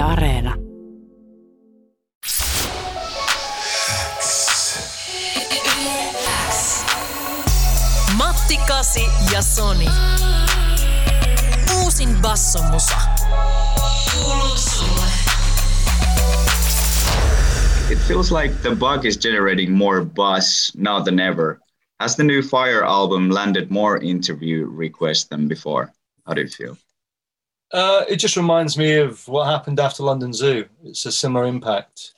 [0.00, 0.56] Yle Areena.
[8.16, 9.88] Matti Kasi ja Sonny.
[11.76, 12.96] Uusin bassomusa.
[14.12, 15.06] Kuuluu sulle.
[17.90, 21.60] It feels like the bug is generating more buzz now than ever.
[22.00, 25.92] Has the new Fire album landed more interview requests than before?
[26.26, 26.78] How do you feel?
[27.72, 30.66] Uh, it just reminds me of what happened after London Zoo.
[30.84, 32.12] It's a similar impact.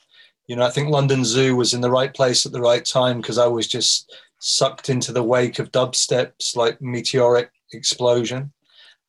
[0.47, 3.21] You know, I think London Zoo was in the right place at the right time
[3.21, 8.51] because I was just sucked into the wake of dubstep's like meteoric explosion.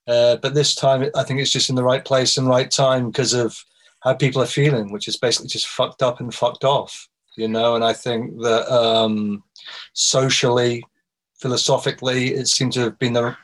[0.07, 3.11] Uh, but this time, I think it's just in the right place and right time
[3.11, 3.59] because of
[4.01, 7.09] how people are feeling, which is basically just fucked up and fucked off.
[7.37, 9.43] You know, and I think that um,
[9.95, 10.85] socially,
[11.41, 13.37] philosophically, it seemed to have been the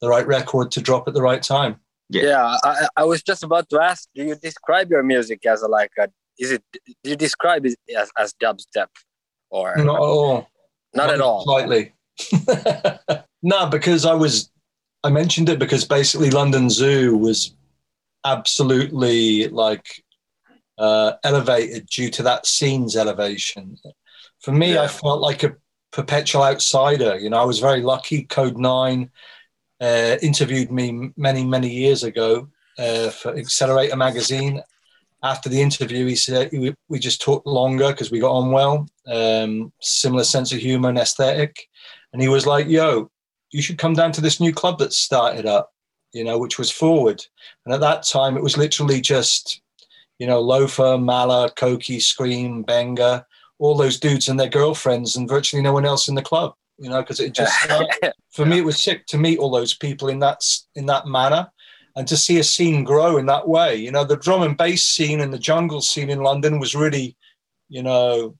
[0.00, 1.80] the right record to drop at the right time.
[2.08, 4.08] Yeah, yeah I, I was just about to ask.
[4.14, 6.08] Do you describe your music as a, like a?
[6.38, 6.62] Is it?
[7.02, 8.88] Do you describe it as, as dubstep,
[9.50, 10.48] or not at all?
[10.94, 11.44] Not, not at all.
[11.44, 11.94] Slightly.
[13.42, 14.50] no, because I was.
[15.02, 17.54] I mentioned it because basically London Zoo was
[18.24, 20.02] absolutely like
[20.78, 23.76] uh, elevated due to that scene's elevation.
[24.40, 24.82] For me, yeah.
[24.82, 25.56] I felt like a
[25.92, 27.18] perpetual outsider.
[27.18, 28.26] You know, I was very lucky.
[28.26, 29.10] Kode9
[29.80, 34.62] uh, interviewed me many, many years ago uh, for Accelerator magazine.
[35.22, 38.86] After the interview, he said we, we just talked longer because we got on well,
[39.06, 41.68] um, similar sense of humor and aesthetic.
[42.12, 43.10] And he was like, "Yo,
[43.50, 45.72] you should come down to this new club that started up,
[46.12, 47.24] you know, which was Forward."
[47.64, 49.62] And at that time, it was literally just,
[50.18, 53.24] you know, Loefah, Mala, Coki, Skream, Benga,
[53.58, 56.90] all those dudes and their girlfriends, and virtually no one else in the club you
[56.90, 57.84] know, because it just uh,
[58.32, 60.42] for me it was sick to meet all those people in that
[60.74, 61.50] in that manner
[61.96, 63.76] and to see a scene grow in that way.
[63.76, 67.16] You know, the drum and bass scene and the jungle scene in London was really,
[67.68, 68.36] you know,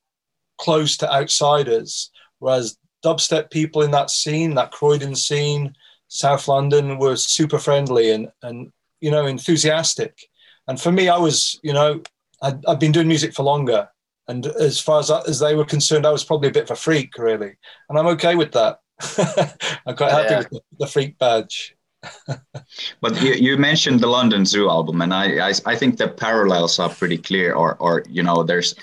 [0.59, 5.75] close to outsiders, whereas dubstep people in that scene, that Croydon scene,
[6.09, 10.29] South London, were super friendly and and you know enthusiastic.
[10.67, 12.01] And for me, I was, you know,
[12.41, 13.89] I'd, I'd been doing music for longer,
[14.29, 16.77] and as far as, as they were concerned, I was probably a bit of a
[16.77, 17.55] freak, really.
[17.89, 18.81] And I'm okay with that.
[19.87, 20.39] I'm quite happy yeah.
[20.39, 21.77] with the, the, freak badge.
[23.01, 26.79] but you, you mentioned the London Zoo album, and I, I, I think the parallels
[26.79, 27.55] are pretty clear.
[27.55, 28.75] Or or you know, there's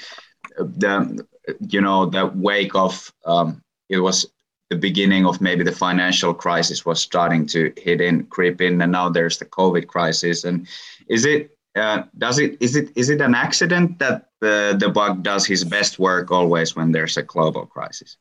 [0.58, 1.26] the
[1.70, 4.26] you know the wake of um, it was
[4.70, 8.92] the beginning of maybe the financial crisis was starting to hit in, creep in, and
[8.92, 10.44] now there's the COVID crisis.
[10.44, 10.68] And
[11.08, 15.24] is it uh, does it is it is it an accident that the the bug
[15.24, 18.18] does his best work always when there's a global crisis?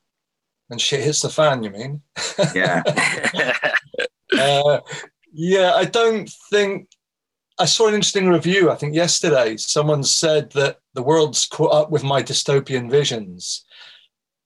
[0.69, 2.03] And shit hits the fan, you mean?
[2.54, 2.82] Yeah.
[4.38, 4.81] uh,
[5.32, 6.88] yeah, I don't think.
[7.58, 9.56] I saw an interesting review, I think yesterday.
[9.58, 13.66] Someone said that the world's caught up with my dystopian visions.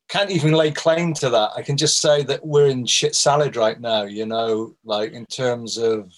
[0.09, 1.53] Can't even lay claim to that.
[1.57, 5.27] I can just say that we're in shit salad right now, you know, like in
[5.27, 6.11] terms of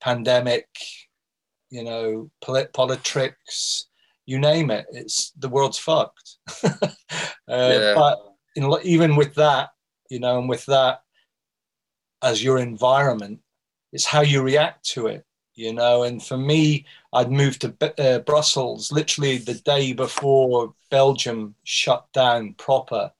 [0.00, 0.66] pandemic,
[1.70, 3.86] you know, polit- politics,
[4.26, 4.86] you name it.
[4.92, 6.36] It's the world's fucked.
[6.64, 6.78] uh,
[7.48, 7.94] yeah.
[7.94, 8.18] But
[8.56, 9.70] in, even with that,
[10.10, 11.02] you know, and with that
[12.22, 13.40] as your environment,
[13.92, 15.24] it's how you react to it,
[15.54, 16.04] you know.
[16.04, 22.54] And for me, I'd moved to uh, Brussels literally the day before Belgium shut down
[22.54, 23.10] proper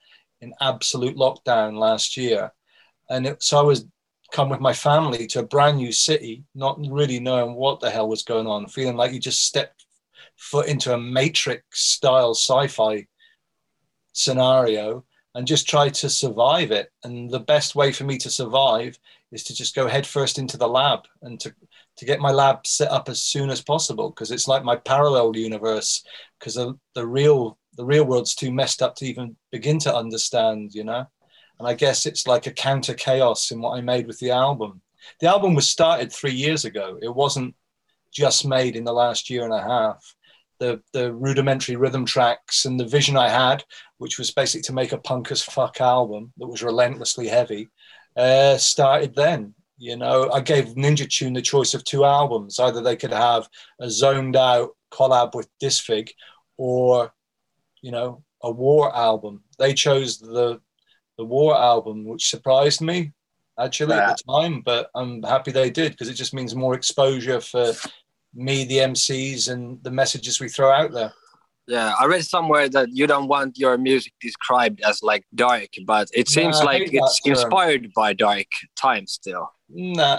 [0.40, 2.52] in absolute lockdown last year.
[3.10, 3.86] And it, so I was
[4.32, 8.08] come with my family to a brand new city, not really knowing what the hell
[8.08, 9.81] was going on, feeling like you just stepped
[10.42, 13.06] foot into a Matrix style sci fi
[14.12, 15.04] scenario
[15.34, 16.90] and just try to survive it.
[17.04, 18.98] And the best way for me to survive
[19.30, 21.54] is to just go headfirst into the lab and to,
[21.96, 25.34] to get my lab set up as soon as possible because it's like my parallel
[25.36, 26.04] universe
[26.38, 30.74] because the, the real the real world's too messed up to even begin to understand,
[30.74, 31.06] you know.
[31.58, 34.82] And I guess it's like a counter chaos in what I made with the album.
[35.20, 36.98] The album was started three years ago.
[37.00, 37.54] It wasn't
[38.12, 40.14] just made in the last year and a half.
[40.62, 43.64] The, the rudimentary rhythm tracks and the vision I had,
[43.98, 47.68] which was basically to make a punk as fuck album that was relentlessly heavy,
[48.16, 49.54] uh, started then.
[49.78, 52.60] You know, I gave Ninja Tune the choice of two albums.
[52.60, 53.48] Either they could have
[53.80, 56.12] a zoned out collab with Dis Fig
[56.56, 57.12] or,
[57.80, 59.42] you know, a war album.
[59.58, 60.60] They chose the
[61.18, 63.12] the War album, which surprised me
[63.58, 64.10] actually yeah.
[64.10, 67.72] at the time, but I'm happy they did because it just means more exposure for
[68.34, 71.12] me, the MCs, and the messages we throw out there.
[71.68, 76.08] Yeah, I read somewhere that you don't want your music described as like dark, but
[76.12, 78.46] it seems nah, like it's inspired by dark
[78.76, 79.48] times still.
[79.68, 80.18] Nah,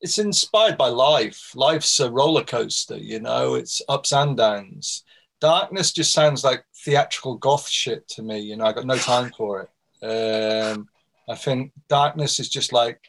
[0.00, 1.52] it's inspired by life.
[1.54, 5.04] Life's a roller coaster, you know, it's ups and downs.
[5.40, 8.40] Darkness just sounds like theatrical goth shit to me.
[8.40, 9.68] You know, I got no time for it.
[10.04, 10.88] Um,
[11.28, 13.00] I think darkness is just like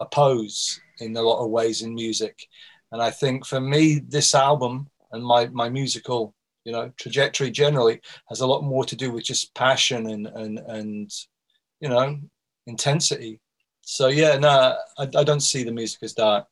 [0.00, 2.46] a pose in a lot of ways in music.
[2.92, 6.34] And I think for me, this album and my, my musical,
[6.64, 10.58] you know, trajectory generally has a lot more to do with just passion and, and,
[10.58, 11.10] and
[11.80, 12.20] you know,
[12.66, 13.40] intensity.
[13.80, 16.46] So yeah, no, I, I don't see the music as dark.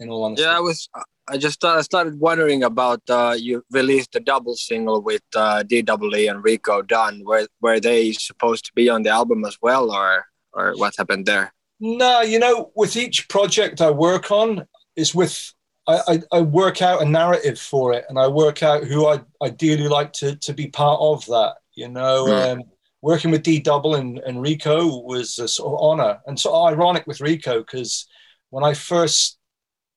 [0.00, 0.42] In all honesty.
[0.42, 0.88] Yeah, I was.
[1.28, 6.28] I just uh, started wondering about uh, you released a double single with uh, DWE
[6.28, 7.22] and Riko Dan.
[7.24, 11.26] Were were they supposed to be on the album as well, or or what happened
[11.26, 11.54] there?
[11.78, 15.53] No, you know, with each project I work on, is with
[15.86, 19.20] I, I, I, work out a narrative for it, and I work out who I
[19.42, 21.56] ideally like to to be part of that.
[21.74, 22.52] You know, mm.
[22.52, 22.62] um,
[23.02, 27.06] working with D Double and, and Riko was a sort of honor, and so ironic
[27.06, 28.06] with Riko because
[28.50, 29.38] when I first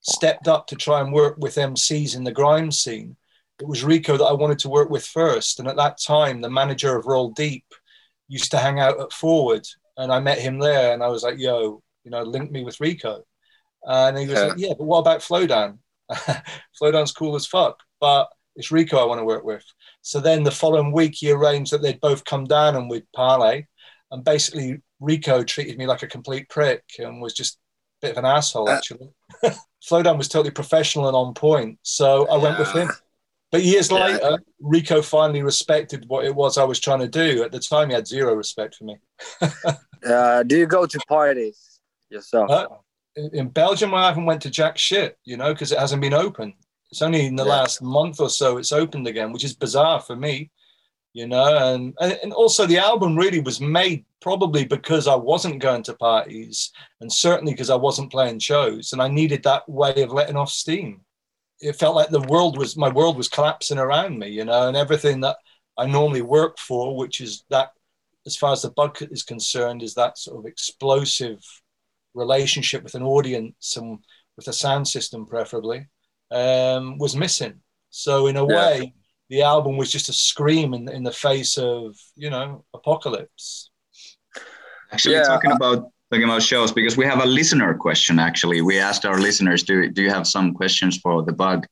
[0.01, 3.16] stepped up to try and work with MCs in the grime scene,
[3.60, 5.60] it was Riko that I wanted to work with first.
[5.60, 7.66] And at that time, the manager of Roll Deep
[8.28, 11.39] used to hang out at Forward, and I met him there, and I was like,
[11.39, 13.24] "Yo, you know, link me with Rico."
[13.88, 15.80] And he was like, "Yeah, but what about Flowdan?
[16.81, 19.63] Flowdan's cool as fuck, but it's Riko I want to work with."
[20.01, 23.66] So then the following week, he arranged that they'd both come down and we'd parlay,
[24.12, 28.18] and basically Riko treated me like a complete prick and was just a bit of
[28.18, 29.10] an asshole, uh, actually.
[29.89, 32.89] Flowdan was totally professional and on point, so I went with him.
[33.51, 34.06] But years yeah.
[34.06, 37.44] later, Riko finally respected what it was I was trying to do.
[37.44, 38.98] At the time, he had zero respect for me.
[40.06, 41.80] uh, do you go to parties
[42.10, 42.51] yourself?
[42.51, 42.68] Uh,
[43.34, 46.54] in Belgium, I haven't went to jack shit, you know, because it hasn't been open.
[46.92, 47.52] It's only in the yeah.
[47.52, 50.52] last month or so it's opened again, which is bizarre for me,
[51.14, 51.74] you know.
[51.74, 56.72] And, and also, the album really was made probably because I wasn't going to parties,
[57.02, 60.50] and certainly because I wasn't playing shows, and I needed that way of letting off
[60.50, 61.02] steam
[61.60, 64.78] it felt like the world was my world was collapsing around me, you know, and
[64.78, 65.38] everything that
[65.78, 67.72] I normally work for, which is that,
[68.25, 71.42] as far as the bug is concerned, is that sort of explosive
[72.18, 74.00] relationship with an audience and
[74.36, 75.88] with a sound system, preferably,
[76.31, 77.62] um, was missing.
[77.90, 78.56] So in a yeah.
[78.56, 78.94] way,
[79.30, 83.69] the album was just a scream in, in the face of you know apocalypse.
[84.92, 88.20] Actually, yeah, talking about talking about shows because we have a listener question.
[88.20, 91.66] Actually, we asked our listeners, "Do do you have some questions for the bug?"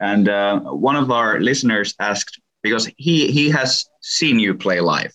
[0.00, 5.12] And uh, one of our listeners asked because he he has seen you play live,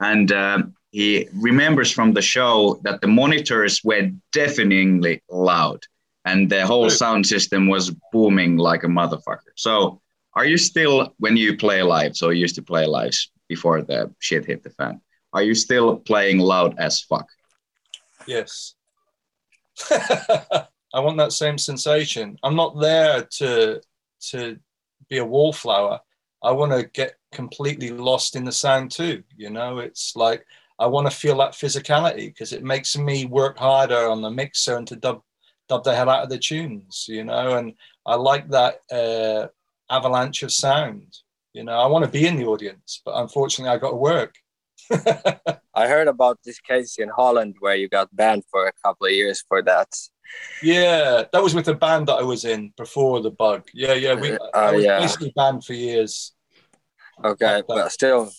[0.00, 5.84] and uh, he remembers from the show that the monitors were deafeningly loud,
[6.24, 9.52] and the whole sound system was booming like a motherfucker.
[9.56, 10.00] So,
[10.34, 12.16] are you still when you play live?
[12.16, 13.14] So you used to play live
[13.48, 15.00] before the shit hit the fan.
[15.32, 17.28] Are you still playing loud as fuck?
[18.26, 18.74] Yes.
[19.90, 22.38] I want that same sensation.
[22.42, 23.80] I'm not there to
[24.30, 24.58] to
[25.08, 26.00] be a wallflower.
[26.42, 29.22] I want to get completely lost in the sound too.
[29.36, 30.46] You know, it's like
[30.78, 34.76] I want to feel that physicality because it makes me work harder on the mixer
[34.76, 35.22] and to dub
[35.68, 37.06] dub the hell out of the tunes.
[37.08, 37.74] You know, and
[38.06, 39.48] I like that uh,
[39.92, 41.16] avalanche of sound.
[41.52, 44.34] You know, I want to be in the audience, but unfortunately, I got to work.
[45.74, 49.12] I heard about this case in Holland where you got banned for a couple of
[49.12, 49.88] years for that.
[50.62, 53.68] Yeah, that was with the band that I was in before the bug.
[53.72, 55.00] Yeah, yeah, we uh, I was yeah.
[55.00, 56.32] basically banned for years.
[57.24, 58.30] Okay, but still,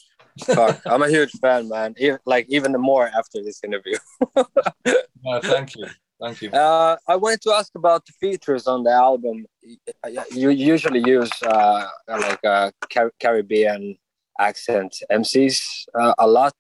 [0.44, 1.96] fuck, I'm a huge fan, man.
[2.26, 3.98] Like even more after this interview.
[4.36, 5.88] no, thank you,
[6.22, 6.52] thank you.
[6.52, 9.46] Uh, I wanted to ask about the features on the album.
[10.32, 13.98] You usually use uh, like uh, Car- Caribbean
[14.40, 16.56] accent MCs uh, a lot.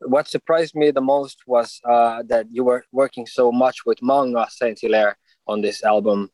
[0.00, 4.46] What surprised me the most was uh, that you were working so much with Manga
[4.50, 5.16] Saint Hilaire
[5.46, 6.30] on this album,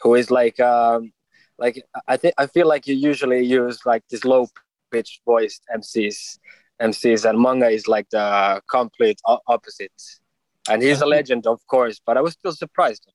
[0.00, 1.12] who is like, um,
[1.58, 4.46] like I think I feel like you usually use like this low
[4.90, 6.38] pitched voiced MCs,
[6.80, 9.92] MCs, and Manga is like the complete opposite.
[10.68, 13.06] And he's a legend, of course, but I was still surprised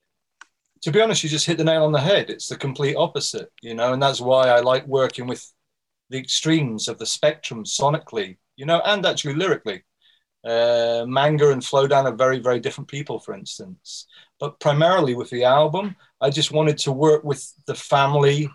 [0.84, 2.30] to be honest, you just hit the nail on the head.
[2.30, 5.50] It's the complete opposite, you know, and that's why I like working with
[6.10, 9.84] the extremes of the spectrum sonically, you know, and actually lyrically.
[10.44, 14.08] Uh, Manga and Flowdan are very, very different people, for instance.
[14.42, 18.50] But primarily with the album, I just wanted to work with the family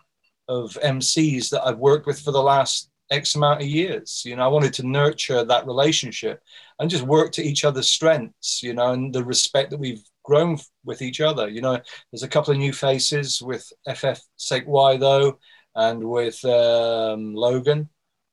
[0.49, 4.23] of MCs that I've worked with for the last X amount of years.
[4.25, 6.43] You know, I wanted to nurture that relationship
[6.79, 10.59] and just work to each other's strengths, you know, and the respect that we've grown
[10.85, 11.49] with each other.
[11.49, 11.81] You know,
[12.13, 15.39] there's a couple of new faces with FF Sake Y, though
[15.79, 17.89] and with um, Logan.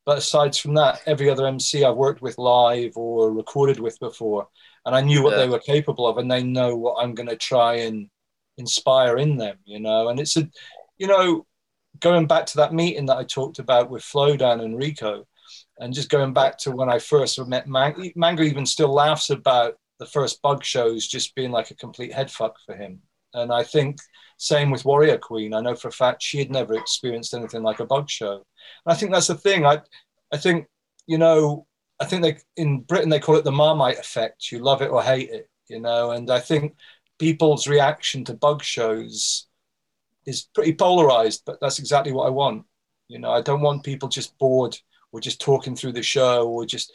[0.06, 4.48] But aside from that, every other MC I've worked with live or recorded with before,
[4.86, 5.44] and I knew what yeah.
[5.44, 8.10] they were capable of, and they know what I'm going to try and
[8.58, 10.10] inspire in them, you know.
[10.10, 10.48] And it's a,
[10.98, 11.46] you know,
[12.00, 15.24] going back to that meeting that I talked about with Flowdan and Riko,
[15.80, 19.76] and just going back to when I first met Mang- Manga, even still laughs about
[20.00, 23.02] the first bug shows just being like a complete headfuck for him.
[23.34, 23.98] And I think
[24.38, 25.54] same with Warrior Queen.
[25.54, 28.34] I know for a fact she had never experienced anything like a bug show.
[28.34, 28.44] And
[28.88, 29.66] I think that's the thing.
[29.66, 29.80] I,
[30.32, 30.68] I think,
[31.08, 31.68] you know,
[32.00, 34.52] I think they in Britain they call it the Marmite effect.
[34.52, 36.12] You love it or hate it, you know.
[36.12, 36.76] And I think
[37.20, 39.48] people's reaction to bug shows
[40.26, 42.66] is pretty polarized, but that's exactly what I want.
[43.08, 44.78] You know, I don't want people just bored
[45.12, 46.92] or just talking through the show or just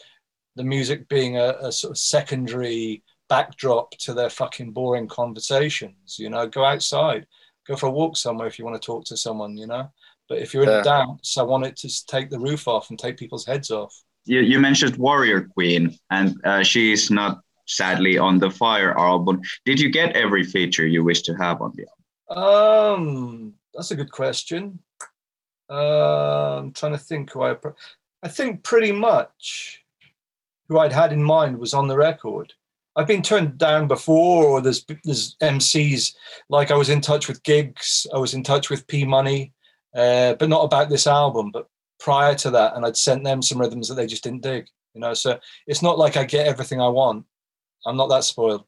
[0.57, 6.17] the music being a, a sort of secondary backdrop to their fucking boring conversations.
[6.19, 7.27] You know, go outside,
[7.67, 9.57] go for a walk somewhere if you want to talk to someone.
[9.57, 9.91] You know,
[10.29, 12.99] but if you're in a dance, I want it to take the roof off and
[12.99, 13.95] take people's heads off.
[14.27, 19.41] You, you mentioned Warrior Queen, and uh, she's not sadly on the Fire album.
[19.65, 22.00] Did you get every feature you wish to have on the album?
[22.31, 24.79] Um, that's a good question.
[25.69, 27.57] Uh, I'm trying to think who I.
[28.23, 29.83] I think pretty much
[30.69, 32.53] who I'd had in mind was on the record.
[32.97, 36.15] I've been turned down before, or there's there's MCs
[36.49, 39.53] like I was in touch with Giggs, I was in touch with P Money,
[39.95, 41.51] uh, but not about this album.
[41.51, 41.67] But
[41.99, 44.67] prior to that, and I'd sent them some rhythms that they just didn't dig.
[44.95, 47.25] You know, so it's not like I get everything I want.
[47.87, 48.65] I'm not that spoiled.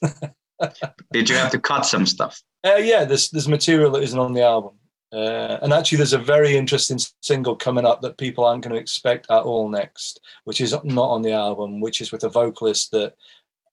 [1.12, 2.40] Did you have to cut some stuff?
[2.64, 4.74] Uh, yeah, there's there's material that isn't on the album.
[5.12, 8.80] Uh, and actually, there's a very interesting single coming up that people aren't going to
[8.80, 12.90] expect at all next, which is not on the album, which is with a vocalist
[12.90, 13.14] that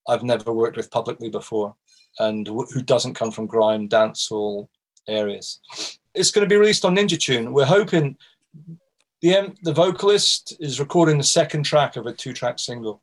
[0.08, 1.74] I've never worked with publicly before
[2.18, 4.68] and w- who doesn't come from grime dancehall
[5.08, 5.60] areas.
[6.14, 7.52] It's going to be released on Ninja Tune.
[7.52, 8.16] We're hoping
[9.20, 13.02] the the vocalist is recording the second track of a two track single.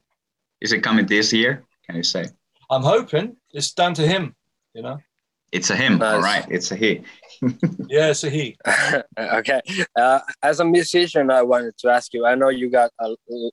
[0.62, 1.64] Is it coming this year?
[1.86, 2.26] Can you say?
[2.70, 3.36] I'm hoping.
[3.52, 4.36] It's down to him,
[4.74, 5.00] you know.
[5.52, 6.14] It's a him, nice.
[6.14, 6.46] all right.
[6.50, 7.02] It's a he.
[7.90, 8.56] yeah, it's a he.
[9.20, 9.60] okay.
[9.98, 12.26] Uh, as a musician, I wanted to ask you.
[12.26, 13.10] I know you got a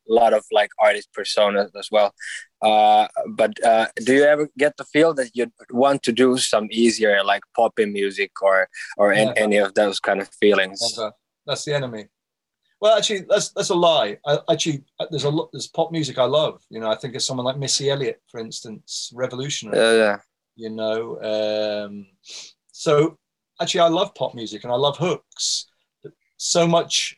[0.08, 2.14] lot of like artist personas as well,
[2.62, 6.68] uh, but uh, do you ever get the feel that you want to do some
[6.70, 10.80] easier, like poppy music, or or any, any of those kind of feelings?
[11.46, 12.06] That's the enemy.
[12.80, 14.18] Well, actually, that's that's a lie.
[14.24, 15.48] I, actually, there's a lot.
[15.52, 16.62] There's pop music I love.
[16.70, 19.76] You know, I think of someone like Missy Elliott, for instance, revolutionary.
[19.76, 20.16] Yeah, yeah
[20.58, 21.18] you know.
[21.22, 22.06] Um,
[22.72, 23.16] so
[23.60, 25.66] actually, I love pop music and I love hooks.
[26.36, 27.16] So much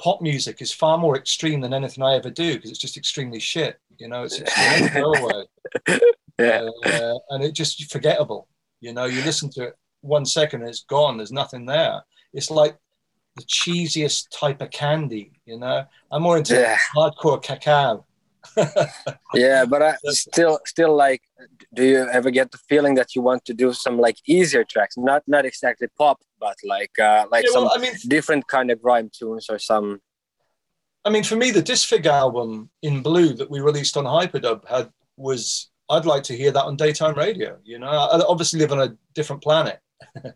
[0.00, 3.40] pop music is far more extreme than anything I ever do because it's just extremely
[3.40, 3.80] shit.
[3.98, 5.46] You know, it's extremely
[6.38, 6.68] yeah.
[6.84, 8.46] Uh, and it just forgettable.
[8.80, 11.16] You know, you listen to it one second and it's gone.
[11.16, 12.02] There's nothing there.
[12.32, 12.76] It's like
[13.36, 15.32] the cheesiest type of candy.
[15.44, 16.78] You know, I'm more into yeah.
[16.96, 18.04] hardcore cacao
[19.34, 21.22] yeah, but I still still like
[21.74, 24.96] do you ever get the feeling that you want to do some like easier tracks?
[24.96, 28.70] Not not exactly pop but like uh like yeah, well, some I mean, different kind
[28.70, 30.00] of grime tunes or some
[31.04, 34.66] I mean for me the Dis Fig album in blue that we released on Hyperdub
[34.66, 37.88] had was I'd like to hear that on daytime radio you know?
[37.88, 39.78] I obviously live on a different planet
[40.24, 40.32] yeah,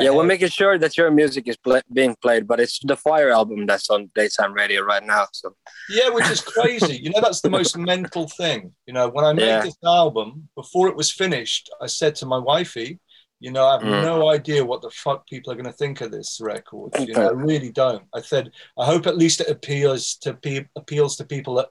[0.00, 0.14] head.
[0.14, 3.66] we're making sure that your music is play- being played, but it's the Fire album
[3.66, 5.26] that's on daytime radio right now.
[5.32, 5.54] So
[5.90, 6.96] yeah, which is crazy.
[6.96, 8.72] you know, that's the most mental thing.
[8.86, 9.62] You know, when I made yeah.
[9.62, 12.98] this album before it was finished, I said to my wifey,
[13.40, 14.02] you know, I have mm.
[14.02, 16.92] no idea what the fuck people are going to think of this record.
[16.98, 18.04] You know, I really don't.
[18.14, 21.68] I said, I hope at least it appeals to pe- appeals to people that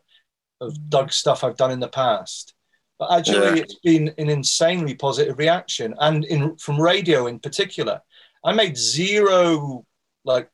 [0.61, 2.54] have dug stuff I've done in the past.
[2.97, 3.63] But actually, yeah.
[3.63, 8.01] it's been an insanely positive reaction, and in from radio in particular.
[8.43, 9.85] I made zero,
[10.23, 10.49] like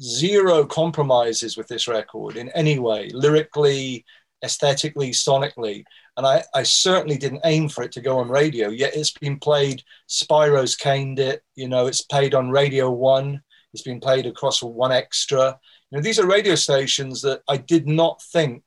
[0.00, 4.04] zero compromises with this record in any way, lyrically,
[4.44, 5.84] aesthetically, sonically.
[6.16, 8.68] And I, I certainly didn't aim for it to go on radio.
[8.68, 9.82] Yet it's been played.
[10.08, 11.42] Spyro's caned it.
[11.56, 13.42] You know, it's played on Radio One.
[13.72, 15.58] It's been played across 1Xtra.
[15.90, 18.62] You know, these are radio stations that I did not think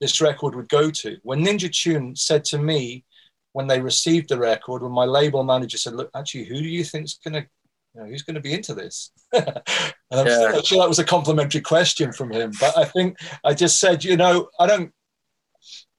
[0.00, 1.16] this record would go to.
[1.22, 3.04] When Ninja Tune said to me
[3.52, 6.84] when they received the record, when my label manager said, "Look, actually, who do you
[6.84, 7.48] think's going to,
[7.94, 9.46] you know, who's going to be into this?" and
[10.12, 10.60] I'm yeah.
[10.62, 14.16] sure that was a complimentary question from him, but I think I just said, you
[14.16, 14.92] know, I don't,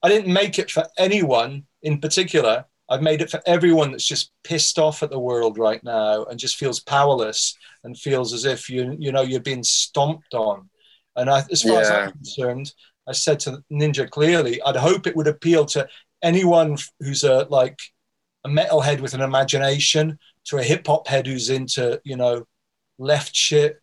[0.02, 2.66] I didn't make it for anyone in particular.
[2.92, 6.40] I've made it for everyone that's just pissed off at the world right now and
[6.40, 10.70] just feels powerless and feels as if you, you know, you're being stomped on.
[11.16, 11.80] And I, as far yeah.
[11.82, 12.74] as I'm concerned,
[13.10, 15.88] I said to Ninja clearly, I'd hope it would appeal to
[16.22, 17.80] anyone who's a like
[18.46, 22.46] a metalhead with an imagination, to a hip hop head who's into you know
[23.00, 23.82] left shit,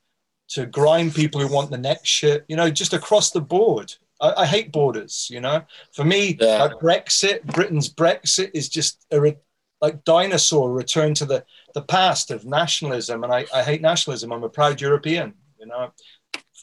[0.51, 2.45] to grind people who want the next shit.
[2.49, 3.93] You know, just across the board.
[4.21, 5.29] I, I hate borders.
[5.31, 6.69] You know, for me, yeah.
[6.81, 9.37] Brexit, Britain's Brexit is just a
[9.81, 14.33] like dinosaur return to the the past of nationalism, and I, I hate nationalism.
[14.33, 15.91] I'm a proud European, you know,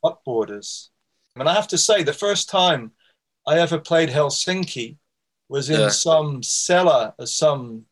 [0.02, 0.90] fuck borders.
[1.36, 2.92] And I have to say, the first time
[3.48, 4.98] I ever played Helsinki
[5.50, 5.90] was in Yeah.
[5.90, 7.86] some cellar or some,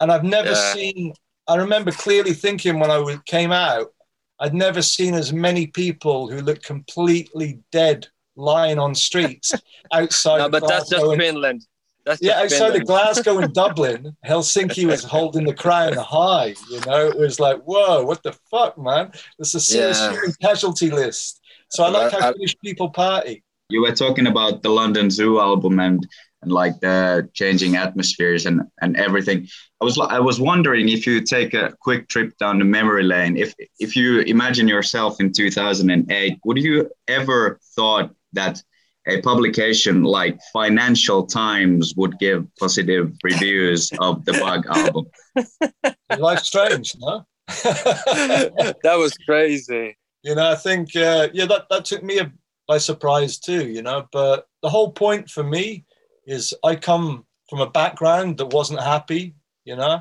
[0.00, 0.72] and I've never Yeah.
[0.74, 1.14] seen.
[1.46, 3.92] I remember clearly thinking when I came out,
[4.38, 9.52] I'd never seen as many people who looked completely dead lying on streets
[9.92, 10.38] outside.
[10.38, 11.66] No, of but that's just Glasgow and- Finland.
[12.06, 16.54] That's yeah, just outside of Glasgow and Dublin, Helsinki was holding the crown high.
[16.70, 19.12] You know, it was like, whoa, what the fuck, man?
[19.38, 20.12] There's a serious Yeah.
[20.12, 21.39] human casualty list.
[21.70, 23.42] So I like I- how I- Finnish people party.
[23.68, 26.04] You were talking about the London Zoo album and
[26.42, 29.46] and like the changing atmospheres and and everything.
[29.80, 33.36] I was I was wondering if you take a quick trip down the memory lane.
[33.36, 38.60] If if you imagine yourself in 2008, would you ever thought that
[39.06, 45.06] a publication like Financial Times would give positive reviews of the Bug album?
[46.18, 47.24] Life's strange, no?
[47.46, 49.96] that was crazy.
[50.22, 52.20] You know, I think, uh, yeah, that, that took me
[52.68, 54.06] by surprise too, you know.
[54.12, 55.84] But the whole point for me
[56.26, 59.34] is I come from a background that wasn't happy,
[59.64, 60.00] you know.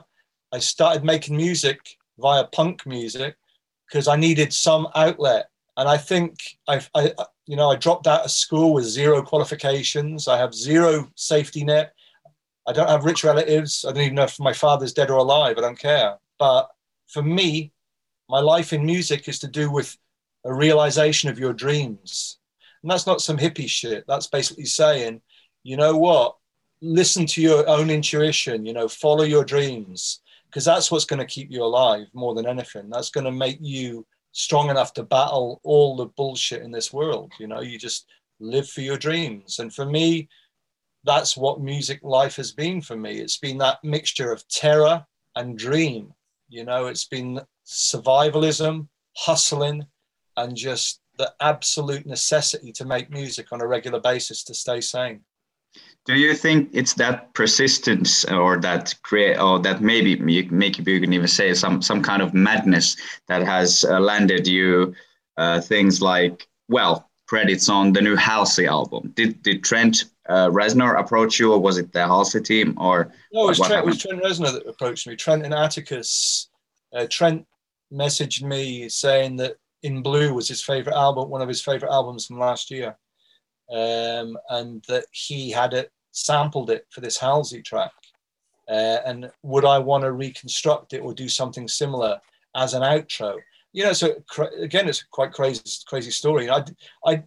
[0.51, 1.79] I started making music
[2.19, 3.35] via punk music
[3.87, 5.49] because I needed some outlet.
[5.77, 6.35] And I think
[6.67, 7.13] I've, I,
[7.45, 10.27] you know, I dropped out of school with zero qualifications.
[10.27, 11.93] I have zero safety net.
[12.67, 13.85] I don't have rich relatives.
[13.87, 15.57] I don't even know if my father's dead or alive.
[15.57, 16.17] I don't care.
[16.37, 16.69] But
[17.07, 17.71] for me,
[18.29, 19.97] my life in music is to do with
[20.45, 22.39] a realization of your dreams.
[22.81, 24.05] And that's not some hippie shit.
[24.07, 25.21] That's basically saying,
[25.63, 26.35] you know what?
[26.81, 31.25] Listen to your own intuition, you know, follow your dreams, because that's what's going to
[31.25, 32.89] keep you alive more than anything.
[32.89, 37.33] That's going to make you strong enough to battle all the bullshit in this world.
[37.39, 38.05] You know, you just
[38.39, 39.59] live for your dreams.
[39.59, 40.29] And for me,
[41.03, 43.19] that's what music life has been for me.
[43.19, 45.05] It's been that mixture of terror
[45.35, 46.13] and dream.
[46.47, 49.85] You know, it's been survivalism, hustling,
[50.39, 55.21] and just the absolute necessity to make music on a regular basis to stay sane.
[56.05, 60.99] Do you think it's that persistence or that create or that maybe you- maybe you
[61.01, 62.95] can even say some some kind of madness
[63.27, 64.95] that has uh, landed you
[65.37, 69.11] uh, things like well credits on the new Halsey album?
[69.15, 73.43] Did did Trent uh, Reznor approach you or was it the Halsey team or No,
[73.43, 75.15] it was, Trent, it was Trent Reznor that approached me.
[75.15, 76.49] Trent and Atticus.
[76.95, 77.45] Uh, Trent
[77.91, 82.25] messaged me saying that In Blue was his favorite album, one of his favorite albums
[82.25, 82.97] from last year,
[83.71, 87.91] um, and that he had it sampled it for this Halsey track.
[88.69, 92.19] Uh, and would I want to reconstruct it or do something similar
[92.55, 93.37] as an outro?
[93.73, 96.49] You know, so cra- again, it's quite crazy, crazy story.
[96.49, 96.63] I,
[97.05, 97.23] I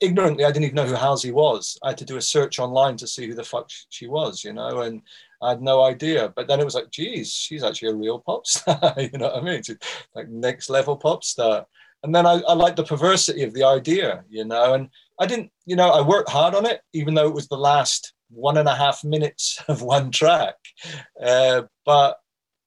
[0.00, 1.78] ignorantly, I didn't even know who Halsey was.
[1.82, 4.52] I had to do a search online to see who the fuck she was, you
[4.52, 5.02] know, and
[5.42, 6.32] I had no idea.
[6.34, 8.94] But then it was like, geez, she's actually a real pop star.
[8.96, 9.62] you know what I mean?
[9.62, 9.78] She's
[10.14, 11.66] like next level pop star.
[12.02, 15.50] And then I, I liked the perversity of the idea, you know, and I didn't,
[15.66, 18.68] you know, I worked hard on it, even though it was the last one and
[18.68, 20.54] a half minutes of one track.
[21.22, 22.16] Uh, but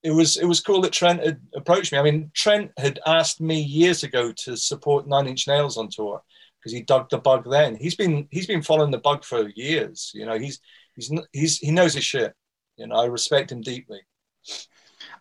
[0.04, 1.98] it was it was cool that Trent had approached me.
[1.98, 6.22] I mean, Trent had asked me years ago to support Nine Inch Nails on tour
[6.60, 7.76] because he dug the bug then.
[7.76, 10.12] He's been he's been following the bug for years.
[10.14, 10.60] You know, he's
[10.96, 12.34] he's he's he knows his shit.
[12.78, 14.02] You know, I respect him deeply.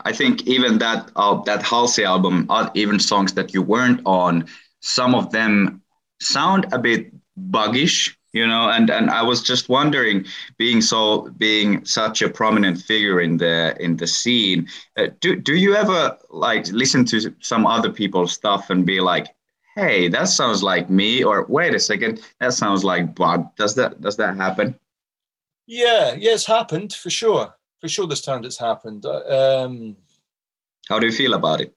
[0.05, 4.47] I think even that uh, that Halsey album, uh, even songs that you weren't on,
[4.81, 5.83] some of them
[6.21, 7.13] sound a bit
[7.51, 8.71] buggish, you know.
[8.71, 10.27] And and I was just wondering,
[10.59, 15.55] being so being such a prominent figure in the in the scene, uh, do do
[15.55, 19.29] you ever like listen to some other people's stuff and be like,
[19.77, 23.55] hey, that sounds like me, or wait a second, that sounds like Bug.
[23.57, 24.79] Does that does that happen?
[25.67, 27.55] Yeah, yeah, it's happened for sure.
[27.83, 29.05] For sure, this time it's happened.
[29.05, 29.97] Um,
[30.89, 31.75] How do you feel about it?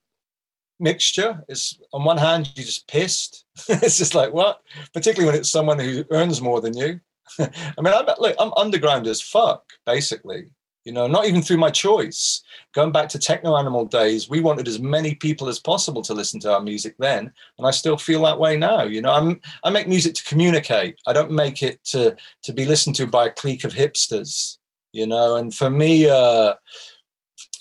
[0.79, 1.43] mixture.
[1.47, 3.45] Is on one hand you're just pissed.
[3.69, 4.61] It's just like what?
[4.93, 6.99] Particularly when it's someone who earns more than you.
[7.39, 7.49] I
[7.81, 10.45] mean i'm look i'm underground as fuck basically.
[10.83, 12.43] You know not even through my choice.
[12.73, 16.39] Going back to techno animal days we wanted as many people as possible to listen
[16.41, 18.83] to our music then and i still feel that way now.
[18.83, 20.99] You know i'm i make music to communicate.
[21.07, 24.57] I don't make it to to be listened to by a clique of hipsters
[24.95, 26.53] you know and for me uh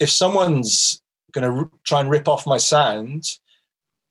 [0.01, 3.39] if someone's going to r- try and rip off my sound,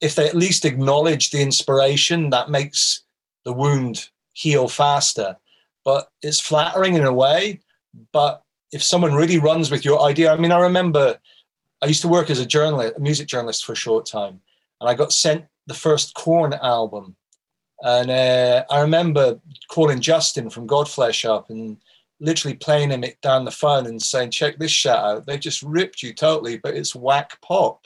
[0.01, 3.03] if they at least acknowledge the inspiration, that makes
[3.45, 5.37] the wound heal faster.
[5.85, 7.61] But it's flattering in a way.
[8.11, 11.17] But if someone really runs with your idea, I mean, I remember
[11.81, 14.39] I used to work as a journalist, a music journalist for a short time,
[14.79, 17.15] and I got sent the first Korn album.
[17.81, 21.77] And uh, I remember calling Justin from Godflesh up and
[22.19, 25.25] literally playing him it down the phone and saying, check this shit out.
[25.25, 27.85] They've just ripped you totally, but it's whack pop.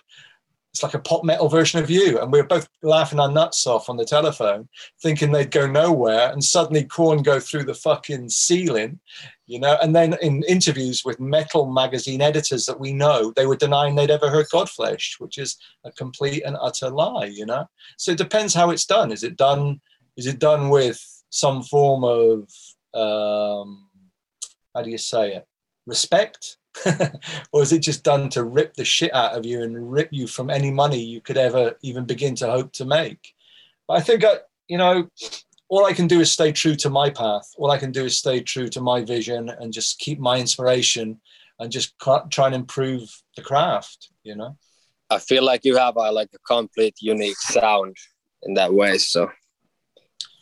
[0.71, 2.19] It's like a pop metal version of you.
[2.19, 4.69] And we were both laughing our nuts off on the telephone,
[5.01, 6.31] thinking they'd go nowhere.
[6.31, 8.99] And suddenly Korn go through the fucking ceiling,
[9.47, 9.79] you know.
[9.81, 14.11] And then in interviews with metal magazine editors that we know, they were denying they'd
[14.11, 17.67] ever heard Godflesh, which is a complete and utter lie, you know.
[17.97, 19.11] So it depends how it's done.
[19.11, 19.81] Is it done?
[20.15, 22.47] Is it done with some form of
[22.93, 23.86] um,
[24.77, 25.47] how do you say it?
[25.87, 26.57] Respect?
[27.51, 30.27] or is it just done to rip the shit out of you and rip you
[30.27, 33.33] from any money you could ever even begin to hope to make?
[33.87, 34.35] But I think, I,
[34.67, 35.09] you know,
[35.67, 37.49] all I can do is stay true to my path.
[37.57, 41.19] All I can do is stay true to my vision and just keep my inspiration
[41.59, 41.95] and just
[42.29, 44.55] try and improve the craft, you know?
[45.09, 47.97] I feel like you have a, like a complete unique sound
[48.43, 48.99] in that way.
[48.99, 49.31] So,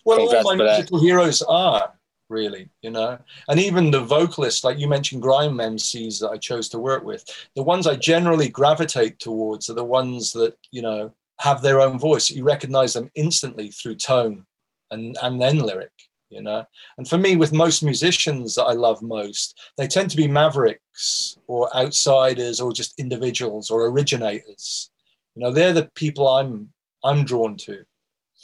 [0.03, 1.93] well, all my musical heroes are
[2.29, 3.17] really, you know.
[3.47, 7.25] And even the vocalists, like you mentioned, grime MCs that I chose to work with,
[7.55, 11.99] the ones I generally gravitate towards are the ones that you know have their own
[11.99, 12.29] voice.
[12.29, 14.45] You recognize them instantly through tone
[14.91, 15.91] and and then lyric,
[16.29, 16.65] you know.
[16.97, 21.37] And for me, with most musicians that I love most, they tend to be mavericks
[21.47, 24.91] or outsiders or just individuals or originators.
[25.35, 26.71] You know, they're the people I'm
[27.03, 27.83] I'm drawn to.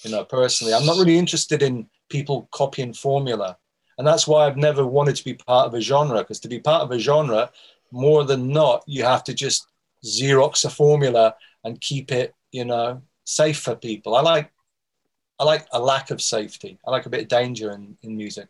[0.04, 3.58] You know, personally, I'm not really interested in people copying formula
[4.02, 6.58] and that's why I've never wanted to be part of a genre, because to be
[6.58, 7.52] part of a genre,
[7.92, 9.68] more than not, you have to just
[10.04, 14.16] Xerox a formula and keep it, you know, safe for people.
[14.16, 14.52] I like
[15.38, 16.80] I like a lack of safety.
[16.84, 18.48] I like a bit of danger in, in music.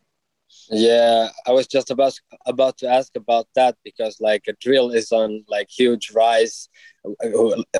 [0.69, 5.11] Yeah, I was just about about to ask about that because like a drill is
[5.11, 6.69] on like huge rise,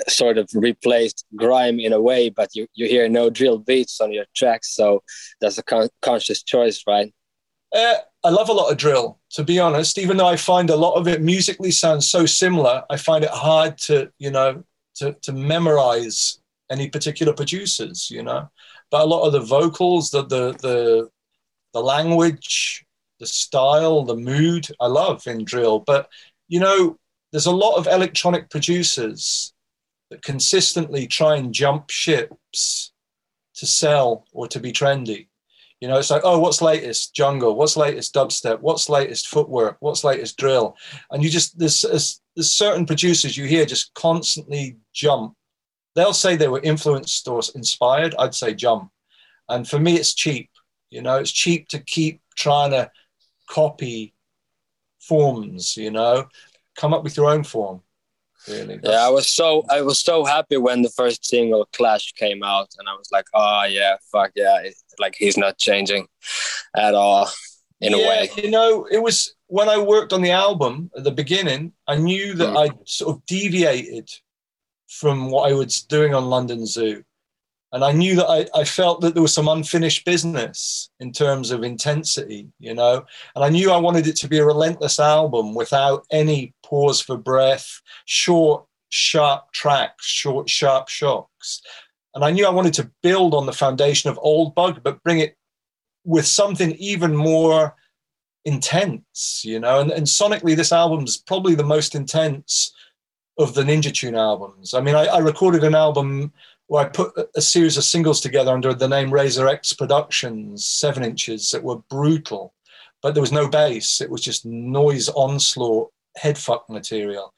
[0.10, 4.12] sort of replaced grime in a way, but you you hear no drill beats on
[4.12, 5.04] your tracks, so
[5.40, 7.14] that's a con- conscious choice, right?
[7.74, 9.98] Uh, I love a lot of drill, to be honest.
[9.98, 13.32] Even though I find a lot of it musically sounds so similar, I find it
[13.32, 14.64] hard to, you know,
[14.96, 18.50] to, to memorize any particular producers, you know.
[18.90, 21.10] But a lot of the vocals, the the the
[21.74, 22.86] the language,
[23.20, 25.80] the style, the mood, I love in drill.
[25.80, 26.10] But
[26.50, 26.98] you know,
[27.32, 29.54] there's a lot of electronic producers
[30.10, 32.92] that consistently try and jump ships
[33.56, 35.28] to sell or to be trendy.
[35.82, 37.56] You know, it's like, oh, what's latest jungle?
[37.56, 38.62] What's latest dubstep?
[38.62, 39.78] What's latest footwork?
[39.80, 40.78] What's latest drill?
[41.10, 45.36] And you just there's, there's certain producers you hear just constantly jump.
[45.96, 48.14] They'll say they were influenced or inspired.
[48.20, 48.92] I'd say jump.
[49.50, 50.52] And for me, it's cheap.
[50.92, 52.92] You know, it's cheap to keep trying to
[53.50, 54.14] copy
[55.00, 55.76] forms.
[55.76, 56.28] You know,
[56.76, 57.82] come up with your own form.
[58.48, 58.80] Really.
[58.84, 62.70] Yeah, I was so I was so happy when the first single Clash came out,
[62.80, 64.62] and I was like, oh yeah, fuck yeah,
[65.02, 66.08] like he's not changing
[66.76, 67.30] at all
[67.82, 68.30] in yeah, a way.
[68.38, 72.36] You know, it was when I worked on the album at the beginning, I knew
[72.36, 72.70] that mm.
[72.70, 74.10] I sort of deviated
[74.88, 77.04] from what I was doing on London Zoo.
[77.74, 81.52] And I knew that I, I felt that there was some unfinished business in terms
[81.52, 83.06] of intensity, you know.
[83.34, 87.18] And I knew I wanted it to be a relentless album without any pause for
[87.18, 91.62] breath, short, sharp tracks, short, sharp shocks.
[92.14, 95.20] And I knew I wanted to build on the foundation of Old Bug, but bring
[95.20, 95.38] it
[96.04, 97.76] with something even more
[98.46, 99.80] intense, you know.
[99.80, 102.74] And, and sonically, this album is probably the most intense
[103.38, 104.74] of the Ninja Tune albums.
[104.74, 106.34] I mean, I, I recorded an album
[106.68, 111.04] where I put a series of singles together under the name Razor X Productions, seven
[111.04, 112.54] inches, that were brutal,
[113.02, 114.02] but there was no bass.
[114.02, 117.34] It was just noise onslaught, headfuck material.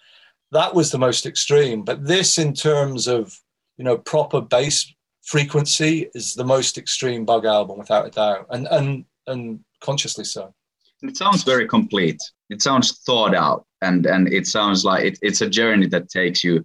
[0.51, 1.83] That was the most extreme.
[1.83, 3.39] But this, in terms of
[3.77, 8.67] you know, proper bass frequency is the most extreme bug album without a doubt, and
[8.67, 10.53] and and consciously so.
[11.01, 12.21] It sounds very complete.
[12.49, 16.43] It sounds thought out, and and it sounds like it, it's a journey that takes
[16.43, 16.63] you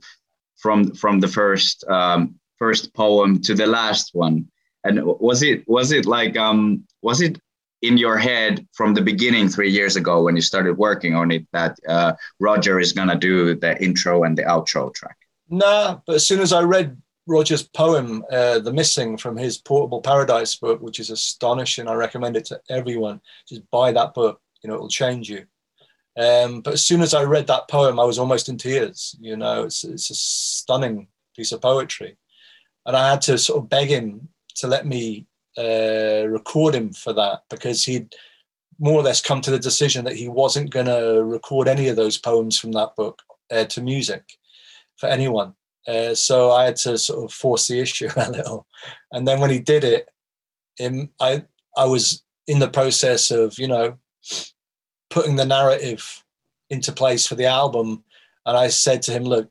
[0.56, 4.48] from from the first um, first poem to the last one.
[4.84, 7.40] And was it was it like um was it
[7.82, 11.46] in your head from the beginning three years ago when you started working on it
[11.52, 15.16] that uh, Roger is gonna do the intro and the outro track?
[15.50, 20.00] Nah, but as soon as I read Roger's poem, uh, The Missing, from his Portable
[20.00, 23.20] Paradise book, which is astonishing, I recommend it to everyone.
[23.48, 25.46] Just buy that book, you know, it'll change you.
[26.18, 29.16] Um, but as soon as I read that poem, I was almost in tears.
[29.20, 32.16] You know, it's, it's a stunning piece of poetry.
[32.84, 37.12] And I had to sort of beg him to let me uh, record him for
[37.12, 38.14] that because he'd
[38.80, 41.96] more or less come to the decision that he wasn't going to record any of
[41.96, 44.24] those poems from that book uh, to music
[44.98, 45.54] for anyone.
[45.87, 48.66] Uh, so I had to sort of force the issue a little.
[49.12, 50.08] And then when he did it,
[51.20, 51.44] I
[51.76, 53.98] I was in the process of you know
[55.11, 56.24] putting the narrative
[56.70, 58.04] into place for the album.
[58.46, 59.48] And I said to him, Look,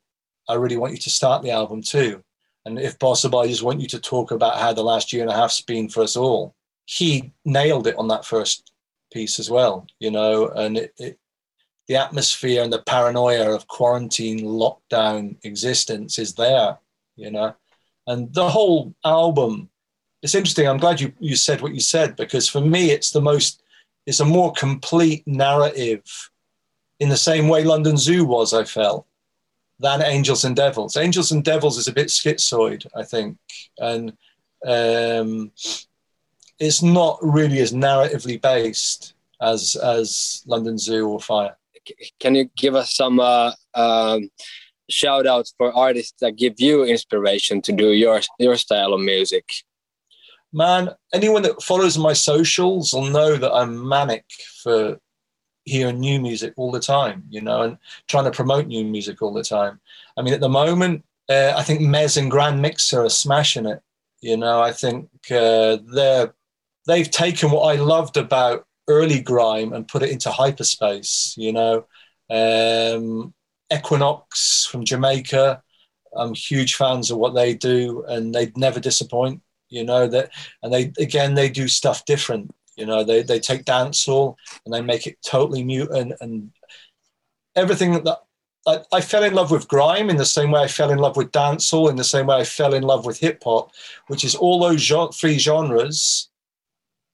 [0.47, 2.23] I really want you to start the album too.
[2.65, 5.31] And if possible, I just want you to talk about how the last year and
[5.31, 6.53] a half's been for us all.
[6.85, 8.71] He nailed it on that first
[9.11, 11.19] piece as well, you know, and it, it,
[11.87, 16.77] the atmosphere and the paranoia of quarantine lockdown existence is there,
[17.15, 17.55] you know.
[18.07, 19.69] And the whole album,
[20.21, 20.67] it's interesting.
[20.67, 23.63] I'm glad you, you said what you said because for me, it's the most,
[24.05, 26.03] it's a more complete narrative
[26.99, 29.05] in the same way London Zoo was, I felt,
[29.79, 30.97] than Angels and Devils.
[30.97, 33.37] Angels and Devils is a bit schizoid, I think.
[33.77, 34.17] And
[34.65, 35.51] um,
[36.59, 41.55] it's not really as narratively based as as London Zoo or Fire.
[42.19, 44.29] Can you give us some uh, um,
[44.89, 49.49] shout outs for artists that give you inspiration to do your your style of music?
[50.53, 54.25] Man, anyone that follows my socials will know that I'm manic
[54.63, 54.97] for
[55.65, 59.33] hearing new music all the time, you know, and trying to promote new music all
[59.33, 59.79] the time.
[60.15, 63.81] I mean, at the moment, uh, I think Mez and Grand Mixer are smashing it.
[64.21, 66.33] You know, I think uh, they're
[66.87, 71.35] they've taken what I loved about early grime and put it into hyperspace.
[71.37, 71.77] You know,
[72.29, 73.33] um,
[73.71, 75.61] Equiknoxx from Jamaica.
[76.15, 79.41] I'm huge fans of what they do, and they never disappoint.
[79.69, 80.31] You know that,
[80.63, 82.53] and they again they do stuff different.
[82.75, 86.51] You know, they they take dancehall and they make it totally mutant and
[87.55, 88.19] everything that
[88.67, 91.17] I, I, fell in love with grime in the same way I fell in love
[91.17, 93.71] with dancehall, in the same way I fell in love with hip hop,
[94.07, 96.29] which is all those three genres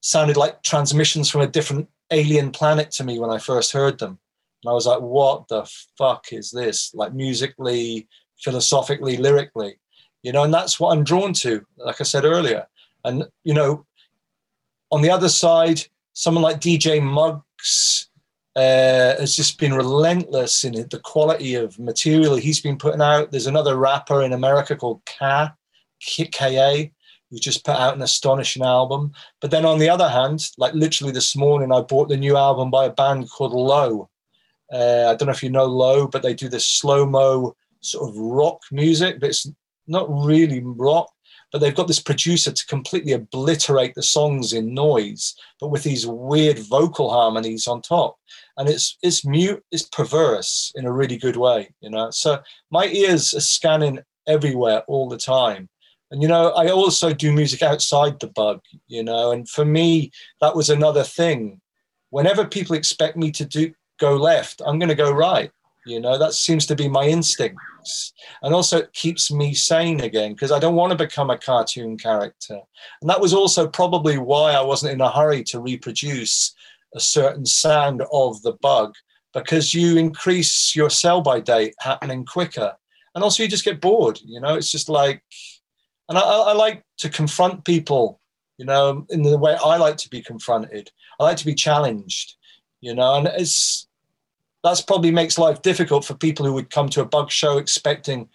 [0.04, 4.18] sounded like transmissions from a different alien planet to me when I first heard them.
[4.62, 5.64] And I was like, what the
[5.96, 6.94] fuck is this?
[6.94, 8.06] Like musically,
[8.38, 9.78] philosophically, lyrically,
[10.22, 12.66] you know, and that's what I'm drawn to, like I said earlier.
[13.06, 13.86] And, you know,
[14.92, 15.80] on the other side,
[16.12, 18.10] someone like DJ Muggs
[18.56, 23.30] uh, has just been relentless in the quality of material he's been putting out.
[23.30, 25.54] There's another rapper in America called Ka,
[25.98, 26.92] K-A,
[27.34, 29.12] who just put out an astonishing album.
[29.40, 32.70] But then on the other hand, like literally this morning, I bought the new album
[32.70, 34.08] by a band called Low.
[34.72, 38.08] Uh, I don't know if you know Low, but they do this slow mo sort
[38.08, 39.50] of rock music, but it's
[39.88, 41.10] not really rock.
[41.50, 46.06] But they've got this producer to completely obliterate the songs in noise, but with these
[46.06, 48.16] weird vocal harmonies on top.
[48.56, 52.10] And it's it's mute, it's perverse in a really good way, you know.
[52.10, 55.68] So my ears are scanning everywhere all the time.
[56.10, 60.12] And you know, I also do music outside the bug, you know, and for me,
[60.40, 61.60] that was another thing.
[62.10, 65.50] Whenever people expect me to do go left, I'm going to go right.
[65.86, 68.14] You know, that seems to be my instincts.
[68.42, 71.98] And also, it keeps me sane again because I don't want to become a cartoon
[71.98, 72.58] character.
[73.00, 76.54] And that was also probably why I wasn't in a hurry to reproduce
[76.94, 78.94] a certain sound of the bug
[79.34, 82.72] because you increase your sell by date happening quicker.
[83.14, 84.18] And also, you just get bored.
[84.24, 85.22] You know, it's just like,
[86.08, 88.20] and I, I like to confront people,
[88.58, 90.90] you know, in the way I like to be confronted.
[91.18, 92.36] I like to be challenged,
[92.80, 93.88] you know, and it's,
[94.62, 98.28] that's probably makes life difficult for people who would come to a bug show expecting,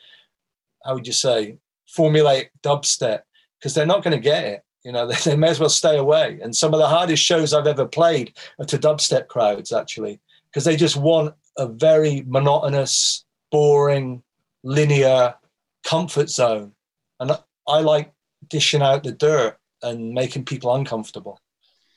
[0.83, 1.57] how would you say,
[1.95, 3.21] formulaic dubstep,
[3.59, 4.63] because they're not going to get it.
[4.83, 6.39] You know, they, they may as well stay away.
[6.41, 10.63] And some of the hardest shows I've ever played are to dubstep crowds, actually, because
[10.63, 14.23] they just want a very monotonous, boring,
[14.63, 15.35] linear
[15.83, 16.73] comfort zone.
[17.19, 17.37] And
[17.69, 18.13] I like
[18.47, 21.39] dishing out the dirt and making people uncomfortable.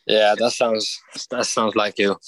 [0.07, 0.99] Yeah, that sounds
[1.31, 2.17] that sounds like you.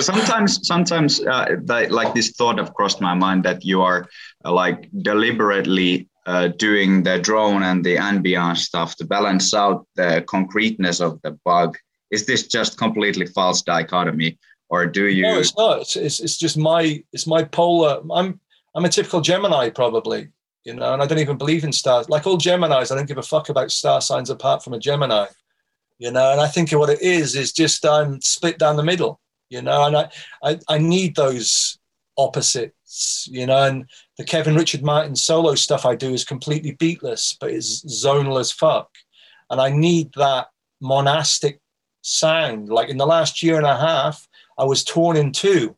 [0.00, 1.56] sometimes sometimes uh,
[1.88, 4.08] like this thought have crossed my mind that you are
[4.44, 10.24] uh, like deliberately uh, doing the drone and the ambient stuff to balance out the
[10.28, 11.76] concreteness of the bug
[12.10, 16.36] is this just completely false dichotomy or do you no it's not it's, it's, it's
[16.36, 18.38] just my it's my polar i'm
[18.74, 20.28] i'm a typical gemini probably
[20.66, 23.18] you know and i don't even believe in stars like all geminis i don't give
[23.18, 25.26] a fuck about star signs apart from a gemini
[25.98, 29.20] you know and i think what it is is just i'm split down the middle
[29.48, 30.10] you know, and I,
[30.42, 31.78] I, I need those
[32.18, 37.36] opposites, you know, and the Kevin Richard Martin solo stuff I do is completely beatless,
[37.38, 38.90] but it's zonal as fuck.
[39.50, 40.48] And I need that
[40.80, 41.60] monastic
[42.02, 42.68] sound.
[42.68, 44.26] Like in the last year and a half,
[44.58, 45.76] I was torn in two.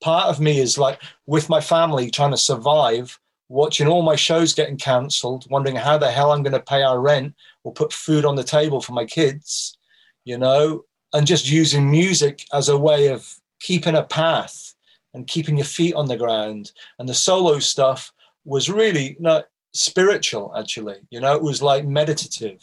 [0.00, 3.18] Part of me is like with my family trying to survive,
[3.48, 7.00] watching all my shows getting cancelled, wondering how the hell I'm going to pay our
[7.00, 7.34] rent
[7.64, 9.78] or put food on the table for my kids,
[10.24, 10.84] you know,
[11.14, 14.74] and just using music as a way of keeping a path
[15.14, 16.72] and keeping your feet on the ground.
[16.98, 18.12] And the solo stuff
[18.44, 20.98] was really not spiritual, actually.
[21.10, 22.60] You know, it was like meditative.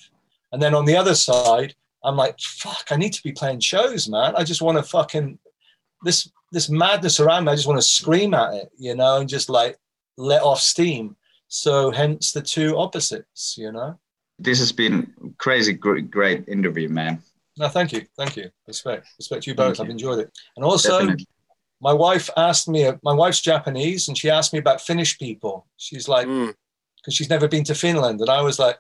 [0.52, 4.08] And then on the other side, I'm like, fuck, I need to be playing shows,
[4.08, 4.36] man.
[4.36, 5.40] I just want to fucking
[6.04, 7.52] this this madness around me.
[7.52, 9.78] I just want to scream at it, you know, and just like
[10.18, 11.16] let off steam.
[11.48, 13.98] So hence the two opposites, you know.
[14.40, 17.22] This has been crazy great, great interview, man.
[17.58, 18.50] No, thank you, thank you.
[18.68, 19.78] Respect, respect you both.
[19.78, 20.32] Thank I've enjoyed it.
[20.58, 21.28] And also, Definitely.
[21.82, 22.90] my wife asked me.
[23.04, 25.66] My wife's Japanese, and she asked me about Finnish people.
[25.78, 26.54] She's like, Mm.
[26.98, 28.20] because she's never been to Finland.
[28.20, 28.78] And I was like,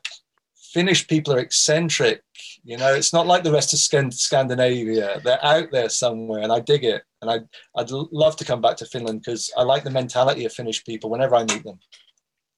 [0.75, 2.21] Finnish people are eccentric.
[2.65, 3.79] You know, it's not like the rest of
[4.13, 5.21] Scandinavia.
[5.23, 7.01] They're out there somewhere, and I dig it.
[7.21, 10.51] And I, I'd love to come back to Finland because I like the mentality of
[10.51, 11.79] Finnish people whenever I meet them.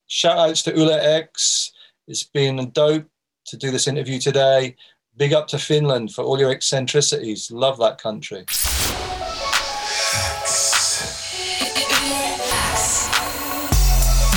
[0.08, 1.72] Shout outs to Ule X.
[2.08, 3.06] It's been dope
[3.50, 4.76] to do this interview today.
[5.16, 7.52] Big up to Finland for all your eccentricities.
[7.52, 8.46] Love that country.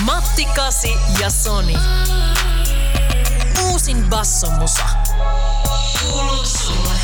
[0.05, 2.10] Matti Kasi ja Sonny.
[4.11, 4.85] Bassomusa.
[6.03, 7.00] Kuuluu sulle.